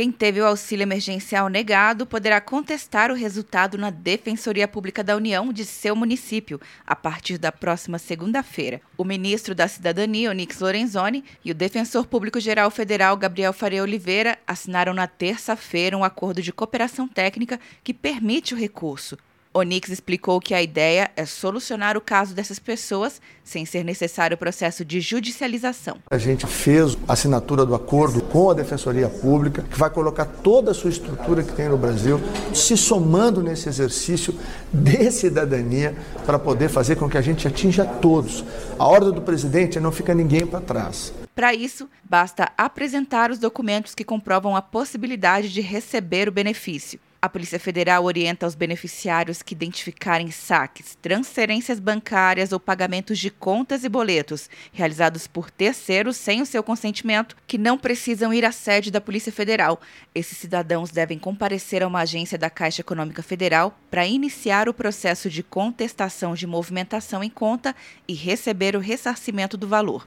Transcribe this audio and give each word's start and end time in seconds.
Quem 0.00 0.10
teve 0.10 0.40
o 0.40 0.46
auxílio 0.46 0.82
emergencial 0.82 1.50
negado 1.50 2.06
poderá 2.06 2.40
contestar 2.40 3.10
o 3.10 3.14
resultado 3.14 3.76
na 3.76 3.90
Defensoria 3.90 4.66
Pública 4.66 5.04
da 5.04 5.14
União 5.14 5.52
de 5.52 5.62
seu 5.66 5.94
município 5.94 6.58
a 6.86 6.96
partir 6.96 7.36
da 7.36 7.52
próxima 7.52 7.98
segunda-feira. 7.98 8.80
O 8.96 9.04
ministro 9.04 9.54
da 9.54 9.68
Cidadania, 9.68 10.30
Onix 10.30 10.58
Lorenzoni, 10.58 11.22
e 11.44 11.50
o 11.50 11.54
defensor 11.54 12.06
público-geral 12.06 12.70
federal, 12.70 13.14
Gabriel 13.14 13.52
Faria 13.52 13.82
Oliveira, 13.82 14.38
assinaram 14.46 14.94
na 14.94 15.06
terça-feira 15.06 15.98
um 15.98 16.02
acordo 16.02 16.40
de 16.40 16.50
cooperação 16.50 17.06
técnica 17.06 17.60
que 17.84 17.92
permite 17.92 18.54
o 18.54 18.56
recurso. 18.56 19.18
Onix 19.52 19.88
explicou 19.88 20.40
que 20.40 20.54
a 20.54 20.62
ideia 20.62 21.10
é 21.16 21.26
solucionar 21.26 21.96
o 21.96 22.00
caso 22.00 22.34
dessas 22.34 22.60
pessoas 22.60 23.20
sem 23.42 23.66
ser 23.66 23.84
necessário 23.84 24.36
o 24.36 24.38
processo 24.38 24.84
de 24.84 25.00
judicialização. 25.00 25.98
A 26.08 26.18
gente 26.18 26.46
fez 26.46 26.96
a 27.08 27.14
assinatura 27.14 27.66
do 27.66 27.74
acordo 27.74 28.22
com 28.22 28.48
a 28.48 28.54
Defensoria 28.54 29.08
Pública, 29.08 29.62
que 29.62 29.76
vai 29.76 29.90
colocar 29.90 30.24
toda 30.24 30.70
a 30.70 30.74
sua 30.74 30.90
estrutura 30.90 31.42
que 31.42 31.52
tem 31.52 31.68
no 31.68 31.76
Brasil, 31.76 32.20
se 32.54 32.76
somando 32.76 33.42
nesse 33.42 33.68
exercício 33.68 34.38
de 34.72 35.10
cidadania 35.10 35.96
para 36.24 36.38
poder 36.38 36.68
fazer 36.68 36.94
com 36.94 37.10
que 37.10 37.18
a 37.18 37.22
gente 37.22 37.48
atinja 37.48 37.84
todos. 37.84 38.44
A 38.78 38.86
ordem 38.86 39.12
do 39.12 39.20
presidente 39.20 39.78
é 39.78 39.80
não 39.80 39.90
ficar 39.90 40.14
ninguém 40.14 40.46
para 40.46 40.60
trás. 40.60 41.12
Para 41.34 41.52
isso, 41.52 41.88
basta 42.04 42.52
apresentar 42.56 43.32
os 43.32 43.38
documentos 43.40 43.96
que 43.96 44.04
comprovam 44.04 44.54
a 44.54 44.62
possibilidade 44.62 45.52
de 45.52 45.60
receber 45.60 46.28
o 46.28 46.32
benefício. 46.32 47.00
A 47.22 47.28
Polícia 47.28 47.60
Federal 47.60 48.04
orienta 48.04 48.46
os 48.46 48.54
beneficiários 48.54 49.42
que 49.42 49.52
identificarem 49.52 50.30
saques, 50.30 50.96
transferências 51.02 51.78
bancárias 51.78 52.50
ou 52.50 52.58
pagamentos 52.58 53.18
de 53.18 53.28
contas 53.28 53.84
e 53.84 53.90
boletos 53.90 54.48
realizados 54.72 55.26
por 55.26 55.50
terceiros 55.50 56.16
sem 56.16 56.40
o 56.40 56.46
seu 56.46 56.62
consentimento, 56.62 57.36
que 57.46 57.58
não 57.58 57.76
precisam 57.76 58.32
ir 58.32 58.42
à 58.42 58.50
sede 58.50 58.90
da 58.90 59.02
Polícia 59.02 59.30
Federal. 59.30 59.78
Esses 60.14 60.38
cidadãos 60.38 60.90
devem 60.90 61.18
comparecer 61.18 61.82
a 61.82 61.86
uma 61.86 62.00
agência 62.00 62.38
da 62.38 62.48
Caixa 62.48 62.80
Econômica 62.80 63.22
Federal 63.22 63.78
para 63.90 64.06
iniciar 64.06 64.66
o 64.66 64.72
processo 64.72 65.28
de 65.28 65.42
contestação 65.42 66.32
de 66.32 66.46
movimentação 66.46 67.22
em 67.22 67.28
conta 67.28 67.76
e 68.08 68.14
receber 68.14 68.74
o 68.74 68.80
ressarcimento 68.80 69.58
do 69.58 69.68
valor. 69.68 70.06